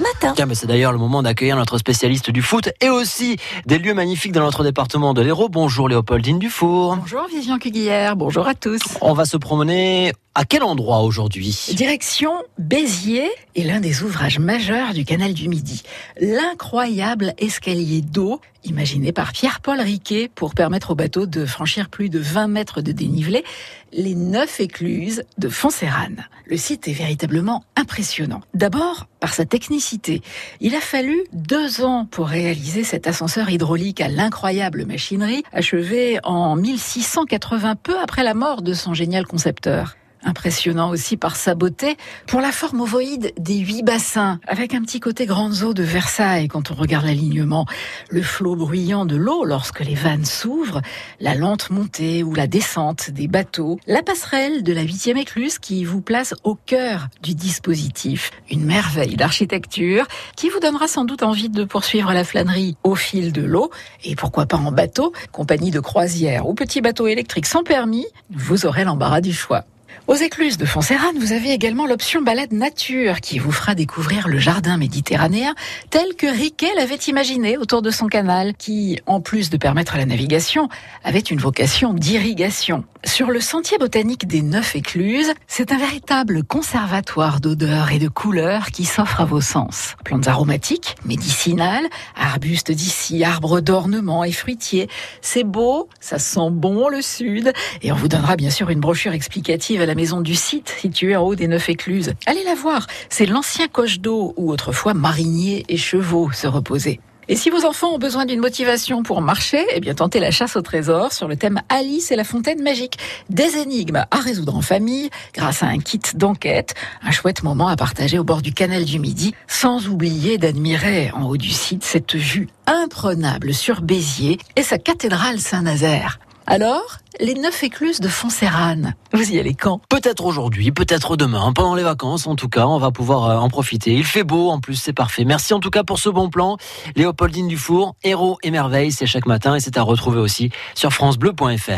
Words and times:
matin. 0.00 0.32
Tiens, 0.34 0.46
mais 0.46 0.54
c'est 0.54 0.66
d'ailleurs 0.66 0.92
le 0.92 0.98
moment 0.98 1.22
d'accueillir 1.22 1.56
notre 1.56 1.78
spécialiste 1.78 2.30
du 2.30 2.42
foot 2.42 2.70
et 2.80 2.88
aussi 2.88 3.36
des 3.66 3.78
lieux 3.78 3.94
magnifiques 3.94 4.32
dans 4.32 4.42
notre 4.42 4.64
département 4.64 5.14
de 5.14 5.22
l'Hérault. 5.22 5.48
Bonjour 5.48 5.88
Léopoldine 5.88 6.38
Dufour. 6.38 6.96
Bonjour 6.96 7.26
Vivian 7.28 7.58
Cuguière, 7.58 8.16
bonjour 8.16 8.46
à 8.46 8.54
tous. 8.54 8.80
On 9.00 9.12
va 9.12 9.24
se 9.24 9.36
promener 9.36 10.12
à 10.34 10.44
quel 10.44 10.62
endroit 10.62 11.02
aujourd'hui? 11.02 11.72
Direction 11.74 12.32
Béziers 12.58 13.30
est 13.54 13.62
l'un 13.62 13.80
des 13.80 14.02
ouvrages 14.02 14.40
majeurs 14.40 14.92
du 14.92 15.04
canal 15.04 15.32
du 15.32 15.48
Midi. 15.48 15.82
L'incroyable 16.20 17.34
escalier 17.38 18.00
d'eau 18.00 18.40
imaginé 18.64 19.12
par 19.12 19.32
Pierre-Paul 19.32 19.80
Riquet 19.80 20.30
pour 20.34 20.54
permettre 20.54 20.90
au 20.90 20.94
bateau 20.94 21.26
de 21.26 21.44
franchir 21.46 21.88
plus 21.88 22.08
de 22.08 22.18
20 22.18 22.48
mètres 22.48 22.80
de 22.80 22.92
dénivelé, 22.92 23.44
les 23.92 24.14
neuf 24.14 24.60
écluses 24.60 25.22
de 25.38 25.48
Foncérane. 25.48 26.26
Le 26.46 26.56
site 26.56 26.88
est 26.88 26.92
véritablement 26.92 27.64
impressionnant. 27.76 28.40
D'abord, 28.54 29.06
par 29.24 29.32
sa 29.32 29.46
technicité. 29.46 30.20
Il 30.60 30.74
a 30.74 30.82
fallu 30.82 31.24
deux 31.32 31.80
ans 31.80 32.04
pour 32.04 32.26
réaliser 32.28 32.84
cet 32.84 33.06
ascenseur 33.06 33.48
hydraulique 33.48 34.02
à 34.02 34.08
l'incroyable 34.08 34.84
machinerie, 34.84 35.42
achevé 35.50 36.18
en 36.24 36.56
1680, 36.56 37.76
peu 37.76 37.98
après 37.98 38.22
la 38.22 38.34
mort 38.34 38.60
de 38.60 38.74
son 38.74 38.92
génial 38.92 39.26
concepteur 39.26 39.96
impressionnant 40.24 40.90
aussi 40.90 41.16
par 41.16 41.36
sa 41.36 41.54
beauté, 41.54 41.96
pour 42.26 42.40
la 42.40 42.52
forme 42.52 42.80
ovoïde 42.80 43.32
des 43.38 43.58
huit 43.58 43.82
bassins, 43.82 44.40
avec 44.46 44.74
un 44.74 44.82
petit 44.82 45.00
côté 45.00 45.26
grandes 45.26 45.62
eaux 45.62 45.74
de 45.74 45.82
Versailles 45.82 46.48
quand 46.48 46.70
on 46.70 46.74
regarde 46.74 47.06
l'alignement, 47.06 47.66
le 48.10 48.22
flot 48.22 48.56
bruyant 48.56 49.06
de 49.06 49.16
l'eau 49.16 49.44
lorsque 49.44 49.80
les 49.80 49.94
vannes 49.94 50.24
s'ouvrent, 50.24 50.80
la 51.20 51.34
lente 51.34 51.70
montée 51.70 52.22
ou 52.22 52.34
la 52.34 52.46
descente 52.46 53.10
des 53.10 53.28
bateaux, 53.28 53.78
la 53.86 54.02
passerelle 54.02 54.62
de 54.62 54.72
la 54.72 54.82
huitième 54.82 55.16
écluse 55.16 55.58
qui 55.58 55.84
vous 55.84 56.00
place 56.00 56.34
au 56.44 56.54
cœur 56.54 57.08
du 57.22 57.34
dispositif. 57.34 58.30
Une 58.50 58.64
merveille 58.64 59.16
d'architecture 59.16 60.06
qui 60.36 60.48
vous 60.48 60.60
donnera 60.60 60.88
sans 60.88 61.04
doute 61.04 61.22
envie 61.22 61.48
de 61.48 61.64
poursuivre 61.64 62.12
la 62.12 62.24
flânerie 62.24 62.76
au 62.82 62.94
fil 62.94 63.32
de 63.32 63.42
l'eau 63.42 63.70
et 64.04 64.16
pourquoi 64.16 64.46
pas 64.46 64.56
en 64.56 64.72
bateau, 64.72 65.12
compagnie 65.32 65.70
de 65.70 65.80
croisière 65.80 66.48
ou 66.48 66.54
petit 66.54 66.80
bateau 66.80 67.06
électrique 67.06 67.46
sans 67.46 67.62
permis, 67.62 68.06
vous 68.30 68.66
aurez 68.66 68.84
l'embarras 68.84 69.20
du 69.20 69.32
choix. 69.32 69.64
Aux 70.06 70.14
écluses 70.14 70.58
de 70.58 70.66
Foncérane, 70.66 71.18
vous 71.18 71.32
avez 71.32 71.50
également 71.52 71.86
l'option 71.86 72.20
balade 72.20 72.52
nature 72.52 73.22
qui 73.22 73.38
vous 73.38 73.52
fera 73.52 73.74
découvrir 73.74 74.28
le 74.28 74.38
jardin 74.38 74.76
méditerranéen 74.76 75.54
tel 75.88 76.14
que 76.14 76.26
Riquet 76.26 76.74
l'avait 76.76 76.94
imaginé 76.96 77.56
autour 77.56 77.80
de 77.80 77.90
son 77.90 78.08
canal 78.08 78.54
qui, 78.54 79.00
en 79.06 79.20
plus 79.20 79.48
de 79.48 79.56
permettre 79.56 79.96
la 79.96 80.04
navigation, 80.04 80.68
avait 81.04 81.20
une 81.20 81.38
vocation 81.38 81.94
d'irrigation. 81.94 82.84
Sur 83.04 83.30
le 83.30 83.40
sentier 83.40 83.76
botanique 83.76 84.26
des 84.26 84.40
Neuf 84.40 84.76
Écluses, 84.76 85.32
c'est 85.46 85.72
un 85.72 85.78
véritable 85.78 86.42
conservatoire 86.42 87.40
d'odeurs 87.40 87.92
et 87.92 87.98
de 87.98 88.08
couleurs 88.08 88.70
qui 88.70 88.84
s'offre 88.86 89.20
à 89.20 89.26
vos 89.26 89.42
sens. 89.42 89.94
Plantes 90.04 90.26
aromatiques, 90.26 90.96
médicinales, 91.04 91.84
arbustes 92.16 92.72
d'ici, 92.72 93.22
arbres 93.22 93.60
d'ornement 93.60 94.24
et 94.24 94.32
fruitiers. 94.32 94.88
C'est 95.20 95.44
beau, 95.44 95.88
ça 96.00 96.18
sent 96.18 96.50
bon 96.50 96.88
le 96.88 97.02
sud 97.02 97.52
et 97.82 97.92
on 97.92 97.94
vous 97.94 98.08
donnera 98.08 98.36
bien 98.36 98.50
sûr 98.50 98.70
une 98.70 98.80
brochure 98.80 99.12
explicative 99.12 99.82
à 99.84 99.86
la 99.86 99.94
maison 99.94 100.22
du 100.22 100.34
site 100.34 100.74
située 100.80 101.14
en 101.14 101.22
haut 101.22 101.34
des 101.34 101.46
Neuf 101.46 101.68
Écluses. 101.68 102.14
Allez 102.24 102.42
la 102.42 102.54
voir, 102.54 102.86
c'est 103.10 103.26
l'ancien 103.26 103.68
coche 103.68 104.00
d'eau 104.00 104.32
où 104.36 104.50
autrefois 104.50 104.94
mariniers 104.94 105.64
et 105.68 105.76
chevaux 105.76 106.32
se 106.32 106.46
reposaient. 106.46 107.00
Et 107.28 107.36
si 107.36 107.50
vos 107.50 107.64
enfants 107.64 107.94
ont 107.94 107.98
besoin 107.98 108.26
d'une 108.26 108.40
motivation 108.40 109.02
pour 109.02 109.20
marcher, 109.20 109.64
eh 109.72 109.80
bien 109.80 109.94
tentez 109.94 110.20
la 110.20 110.30
chasse 110.30 110.56
au 110.56 110.62
trésor 110.62 111.12
sur 111.12 111.28
le 111.28 111.36
thème 111.36 111.60
Alice 111.68 112.10
et 112.12 112.16
la 112.16 112.24
fontaine 112.24 112.62
magique. 112.62 112.98
Des 113.30 113.58
énigmes 113.58 114.04
à 114.10 114.20
résoudre 114.20 114.56
en 114.56 114.62
famille 114.62 115.10
grâce 115.34 115.62
à 115.62 115.66
un 115.66 115.78
kit 115.78 116.00
d'enquête, 116.14 116.74
un 117.02 117.10
chouette 117.10 117.42
moment 117.42 117.68
à 117.68 117.76
partager 117.76 118.18
au 118.18 118.24
bord 118.24 118.42
du 118.42 118.52
canal 118.52 118.84
du 118.84 118.98
Midi, 118.98 119.34
sans 119.46 119.88
oublier 119.88 120.38
d'admirer 120.38 121.10
en 121.14 121.28
haut 121.28 121.36
du 121.36 121.50
site 121.50 121.84
cette 121.84 122.14
vue 122.14 122.48
imprenable 122.66 123.52
sur 123.52 123.82
Béziers 123.82 124.38
et 124.56 124.62
sa 124.62 124.78
cathédrale 124.78 125.38
Saint-Nazaire. 125.38 126.18
Alors, 126.46 126.98
les 127.20 127.34
neuf 127.34 127.62
écluses 127.62 128.00
de 128.00 128.08
Foncérane, 128.08 128.94
vous 129.14 129.32
y 129.32 129.38
allez 129.38 129.54
quand? 129.54 129.80
Peut-être 129.88 130.26
aujourd'hui, 130.26 130.72
peut-être 130.72 131.16
demain, 131.16 131.52
pendant 131.54 131.74
les 131.74 131.82
vacances 131.82 132.26
en 132.26 132.36
tout 132.36 132.50
cas, 132.50 132.66
on 132.66 132.76
va 132.78 132.90
pouvoir 132.90 133.30
euh, 133.30 133.36
en 133.36 133.48
profiter. 133.48 133.94
Il 133.94 134.04
fait 134.04 134.24
beau 134.24 134.50
en 134.50 134.60
plus, 134.60 134.74
c'est 134.74 134.92
parfait. 134.92 135.24
Merci 135.24 135.54
en 135.54 135.60
tout 135.60 135.70
cas 135.70 135.84
pour 135.84 135.98
ce 135.98 136.10
bon 136.10 136.28
plan. 136.28 136.58
Léopoldine 136.96 137.48
Dufour, 137.48 137.96
héros 138.04 138.36
et 138.42 138.50
merveilles, 138.50 138.92
c'est 138.92 139.06
chaque 139.06 139.26
matin 139.26 139.54
et 139.54 139.60
c'est 139.60 139.78
à 139.78 139.82
retrouver 139.82 140.18
aussi 140.18 140.50
sur 140.74 140.92
francebleu.fr. 140.92 141.72